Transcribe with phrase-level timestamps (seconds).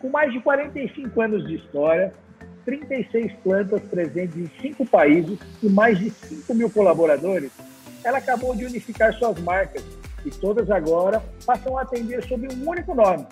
[0.00, 2.12] Com mais de 45 anos de história,
[2.64, 7.50] 36 plantas presentes em cinco países e mais de 5 mil colaboradores,
[8.04, 9.82] ela acabou de unificar suas marcas
[10.24, 13.26] e todas agora passam a atender sob um único nome,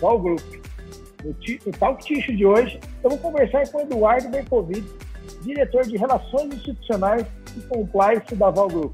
[0.00, 0.40] Val Group.
[1.24, 4.84] No, Talk Ticho de hoje, eu vou conversar com Eduardo Berkovic,
[5.42, 7.26] diretor de Relações Institucionais
[7.56, 8.92] e Compliance da Val Group.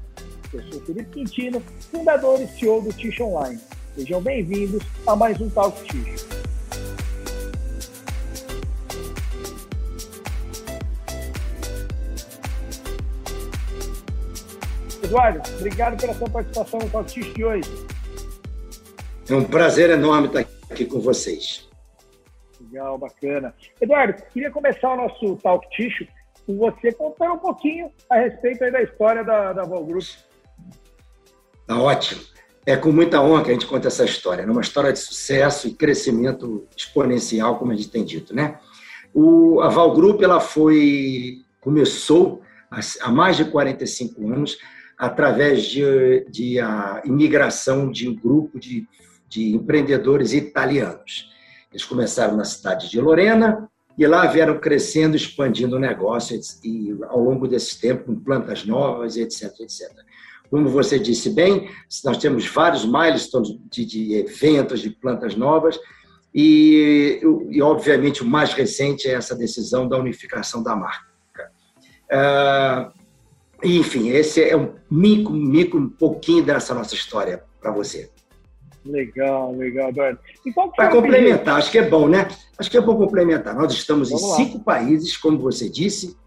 [0.53, 1.59] Eu sou Felipe Quintino,
[1.91, 3.59] fundador e CEO do Ticho Online.
[3.95, 6.38] Sejam bem-vindos a mais um Talk Ticho.
[15.09, 17.67] Eduardo, obrigado pela sua participação no Talk de hoje.
[19.27, 21.67] É um prazer enorme estar aqui com vocês.
[22.61, 23.55] Legal, bacana.
[23.81, 26.05] Eduardo, queria começar o nosso Talk Ticho
[26.45, 30.05] com você contando um pouquinho a respeito da história da, da Group.
[31.65, 32.21] Tá ótimo.
[32.63, 34.43] É com muita honra que a gente conta essa história.
[34.43, 38.59] É uma história de sucesso e crescimento exponencial, como a gente tem dito, né?
[39.11, 42.43] O, a Val Group, ela foi, começou
[43.01, 44.59] há mais de 45 anos
[44.99, 48.85] através de, de a imigração de um grupo de,
[49.29, 51.29] de empreendedores italianos.
[51.71, 57.19] Eles começaram na cidade de Lorena e lá vieram crescendo, expandindo o negócio e, ao
[57.21, 59.89] longo desse tempo, com plantas novas, etc, etc.
[60.49, 61.69] Como você disse bem,
[62.03, 65.79] nós temos vários milestones de, de eventos de plantas novas
[66.35, 71.07] e, e, obviamente, o mais recente é essa decisão da unificação da marca.
[72.11, 72.98] Uh,
[73.63, 78.09] enfim, esse é um mico, mico, um pouquinho dessa nossa história para você.
[78.85, 80.19] Legal, legal, Eduardo.
[80.75, 82.27] Para complementar, acho que é bom, né?
[82.57, 83.53] Acho que é bom complementar.
[83.53, 84.35] Nós estamos Vamos em lá.
[84.37, 86.17] cinco países, como você disse.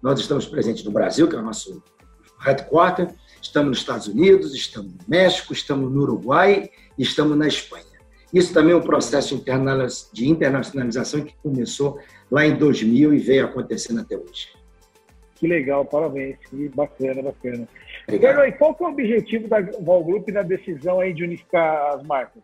[0.00, 1.82] Nós estamos presentes no Brasil, que é o nosso
[2.38, 3.12] headquarter.
[3.42, 7.84] Estamos nos Estados Unidos, estamos no México, estamos no Uruguai e estamos na Espanha.
[8.32, 9.42] Isso também é um processo
[10.12, 11.98] de internacionalização que começou
[12.30, 14.57] lá em 2000 e veio acontecendo até hoje.
[15.38, 16.36] Que legal, parabéns.
[16.50, 17.68] Que bacana, bacana.
[18.08, 18.44] Obrigado.
[18.44, 22.02] E qual que é o objetivo da Val Group na decisão aí de unificar as
[22.02, 22.42] marcas?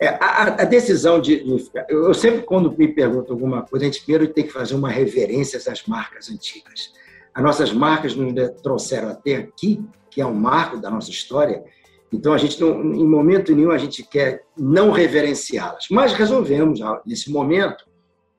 [0.00, 1.84] É, a, a, decisão de unificar.
[1.88, 5.58] Eu sempre, quando me perguntam alguma coisa, a gente primeiro tem que fazer uma reverência
[5.70, 6.94] às marcas antigas.
[7.34, 11.62] As nossas marcas nos trouxeram até aqui, que é um marco da nossa história.
[12.10, 15.86] Então, a gente, não, em momento nenhum, a gente quer não reverenciá-las.
[15.90, 17.84] Mas resolvemos, nesse momento,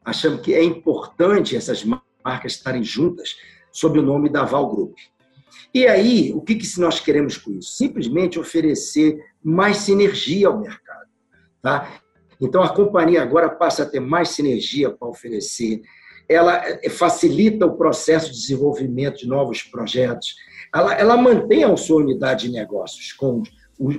[0.04, 3.38] achamos que é importante essas marcas marcas estarem juntas
[3.72, 4.96] sob o nome da Val Group.
[5.74, 7.72] E aí, o que, que nós queremos com isso?
[7.74, 11.10] Simplesmente oferecer mais sinergia ao mercado.
[11.62, 12.00] Tá?
[12.40, 15.82] Então, a companhia agora passa a ter mais sinergia para oferecer,
[16.28, 20.36] ela eh, facilita o processo de desenvolvimento de novos projetos,
[20.74, 23.44] ela, ela mantém a sua unidade de negócios, como,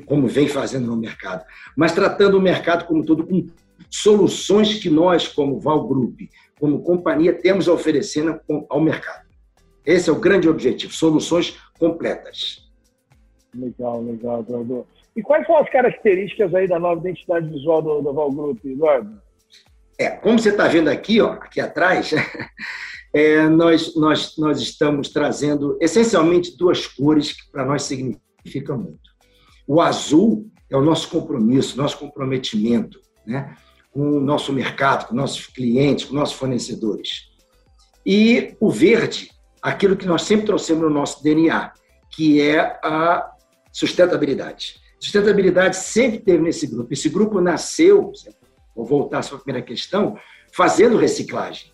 [0.06, 1.44] como vem fazendo no mercado,
[1.76, 3.46] mas tratando o mercado como todo, com
[3.90, 6.20] soluções que nós, como Val Group,
[6.58, 8.24] como companhia, temos a oferecer
[8.68, 9.28] ao mercado.
[9.84, 12.70] Esse é o grande objetivo, soluções completas.
[13.54, 14.86] Legal, legal, Eduardo.
[15.16, 19.20] E quais são as características aí da nova identidade visual do, do Val Group, Eduardo?
[19.98, 22.12] É, como você está vendo aqui, ó, aqui atrás,
[23.12, 29.10] é, nós, nós, nós estamos trazendo essencialmente duas cores que para nós significam muito.
[29.66, 33.54] O azul é o nosso compromisso, nosso comprometimento, né?
[33.92, 37.30] Com o nosso mercado, com nossos clientes, com nossos fornecedores.
[38.04, 39.30] E o verde,
[39.60, 41.72] aquilo que nós sempre trouxemos no nosso DNA,
[42.10, 43.30] que é a
[43.72, 44.80] sustentabilidade.
[44.98, 46.92] Sustentabilidade sempre teve nesse grupo.
[46.92, 48.12] Esse grupo nasceu,
[48.74, 50.18] vou voltar à sua primeira questão,
[50.52, 51.72] fazendo reciclagem.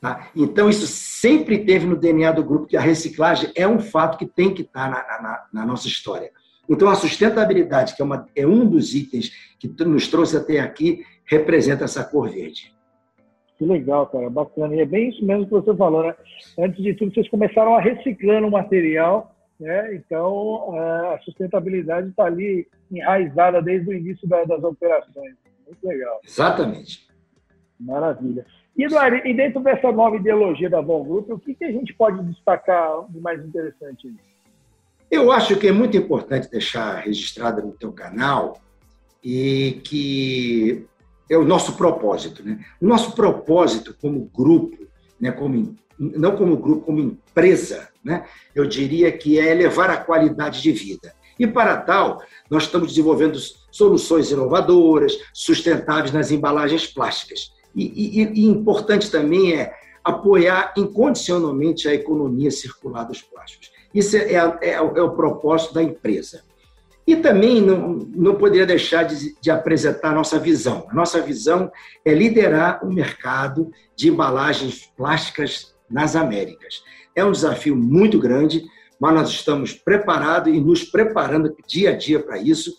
[0.00, 0.30] Tá?
[0.34, 4.26] Então, isso sempre teve no DNA do grupo, que a reciclagem é um fato que
[4.26, 6.30] tem que estar na, na, na nossa história.
[6.68, 11.04] Então, a sustentabilidade, que é, uma, é um dos itens que nos trouxe até aqui,
[11.30, 12.74] representa essa cor verde.
[13.56, 14.74] Que legal, cara, bacana.
[14.74, 16.14] E é bem isso mesmo que você falou, né?
[16.58, 19.94] Antes de tudo, vocês começaram a reciclando o material, né?
[19.94, 25.34] Então, é, a sustentabilidade está ali enraizada desde o início das operações.
[25.66, 26.20] Muito legal.
[26.24, 27.06] Exatamente.
[27.78, 28.44] Maravilha.
[28.76, 31.94] E, Eduardo, e dentro dessa nova ideologia da Von Group, o que, que a gente
[31.94, 34.12] pode destacar de mais interessante?
[35.10, 38.58] Eu acho que é muito importante deixar registrado no teu canal
[39.22, 40.86] e que
[41.30, 42.42] é o nosso propósito.
[42.42, 42.58] Né?
[42.80, 44.76] O nosso propósito como grupo,
[45.18, 50.60] né, como, não como grupo, como empresa, né, eu diria que é elevar a qualidade
[50.60, 51.14] de vida.
[51.38, 53.38] E para tal, nós estamos desenvolvendo
[53.70, 57.52] soluções inovadoras, sustentáveis nas embalagens plásticas.
[57.74, 59.72] E, e, e importante também é
[60.02, 63.70] apoiar incondicionalmente a economia circular dos plásticos.
[63.94, 66.42] Isso é, é, é, é o propósito da empresa.
[67.06, 70.86] E também não, não poderia deixar de, de apresentar a nossa visão.
[70.90, 71.70] A nossa visão
[72.04, 76.82] é liderar o mercado de embalagens plásticas nas Américas.
[77.16, 78.62] É um desafio muito grande,
[79.00, 82.72] mas nós estamos preparados e nos preparando dia a dia para isso,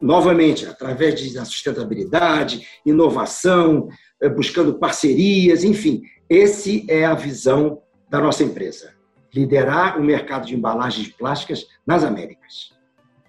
[0.00, 3.88] novamente, através da sustentabilidade, inovação,
[4.20, 8.94] eh, buscando parcerias, enfim, esse é a visão da nossa empresa.
[9.32, 12.70] Liderar o mercado de embalagens plásticas nas Américas.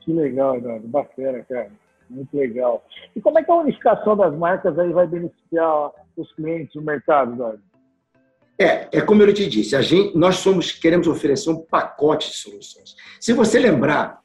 [0.01, 0.87] Que legal, Eduardo.
[0.87, 1.71] Bacana, cara.
[2.09, 2.83] Muito legal.
[3.15, 7.33] E como é que a unificação das marcas aí vai beneficiar os clientes do mercado,
[7.33, 7.61] Eduardo?
[8.59, 12.37] É, é como eu te disse, a gente, nós somos, queremos oferecer um pacote de
[12.37, 12.95] soluções.
[13.19, 14.21] Se você lembrar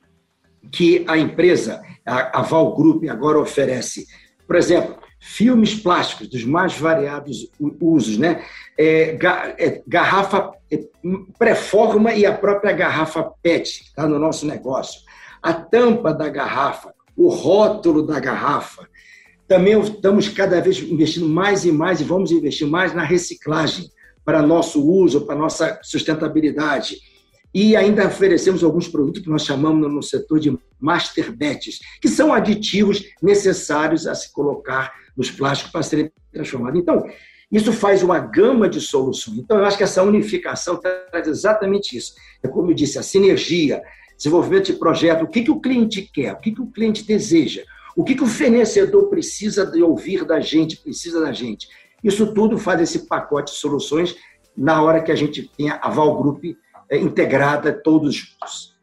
[0.71, 4.05] que a empresa, a, a Val Group, agora oferece,
[4.47, 7.51] por exemplo, filmes plásticos dos mais variados
[7.81, 8.45] usos, né?
[8.79, 9.17] É,
[9.59, 10.85] é, garrafa é,
[11.39, 15.01] pré-forma e a própria garrafa PET, está no nosso negócio.
[15.43, 18.89] A tampa da garrafa, o rótulo da garrafa.
[19.49, 23.91] Também estamos cada vez investindo mais e mais e vamos investir mais na reciclagem
[24.25, 26.97] para nosso uso, para nossa sustentabilidade.
[27.55, 32.33] E ainda oferecemos alguns produtos que nós chamamos no setor de master batches, que são
[32.33, 36.79] aditivos necessários a se colocar nos plásticos para serem transformados.
[36.79, 37.07] Então,
[37.51, 39.39] isso faz uma gama de soluções.
[39.39, 42.15] Então, eu acho que essa unificação traz exatamente isso.
[42.43, 43.81] É como eu disse, a sinergia,
[44.17, 47.63] desenvolvimento de projeto, o que, que o cliente quer, o que, que o cliente deseja,
[47.97, 51.69] o que, que o fornecedor precisa de ouvir da gente, precisa da gente.
[52.03, 54.17] Isso tudo faz esse pacote de soluções
[54.57, 56.45] na hora que a gente tenha a Val Group
[56.91, 58.77] é, integrada todos juntos.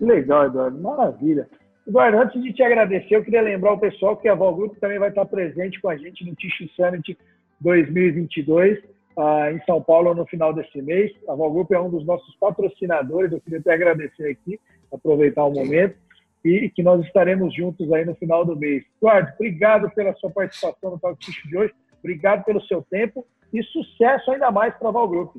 [0.00, 0.80] Legal, Eduardo.
[0.80, 1.48] Maravilha.
[1.86, 4.98] Eduardo, antes de te agradecer, eu queria lembrar o pessoal que a Val Group também
[4.98, 7.16] vai estar presente com a gente no Tissue Summit
[7.60, 11.12] 2022 uh, em São Paulo no final desse mês.
[11.28, 13.32] A Val Group é um dos nossos patrocinadores.
[13.32, 14.58] Eu queria até agradecer aqui,
[14.92, 15.96] aproveitar o momento
[16.44, 18.84] e que nós estaremos juntos aí no final do mês.
[18.98, 21.18] Eduardo, obrigado pela sua participação no Talk
[21.48, 21.72] de hoje.
[22.00, 25.36] Obrigado pelo seu tempo e sucesso ainda mais para a Val Group.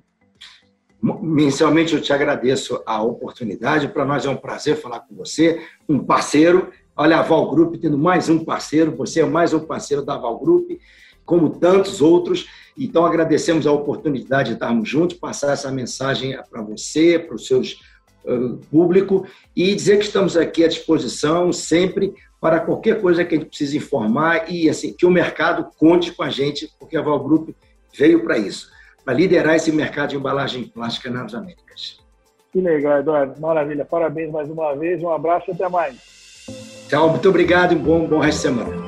[1.22, 3.88] Inicialmente, eu te agradeço a oportunidade.
[3.90, 6.72] Para nós é um prazer falar com você, um parceiro.
[6.96, 10.40] Olha, a Val Group tendo mais um parceiro, você é mais um parceiro da Val
[10.40, 10.72] Group,
[11.26, 12.48] como tantos outros.
[12.78, 17.80] Então, agradecemos a oportunidade de estarmos juntos, passar essa mensagem para você, para os seus
[18.26, 19.26] uh, público
[19.56, 23.78] e dizer que estamos aqui à disposição sempre para qualquer coisa que a gente precise
[23.78, 27.50] informar e assim que o mercado conte com a gente, porque a Val Group
[27.98, 28.70] veio para isso,
[29.04, 32.00] para liderar esse mercado de embalagem plástica nas Américas.
[32.52, 33.42] Que legal, Eduardo.
[33.42, 33.84] Maravilha.
[33.84, 35.02] Parabéns mais uma vez.
[35.02, 35.98] Um abraço e até mais.
[36.88, 38.85] Tchau, muito obrigado e um bom, bom resto de semana.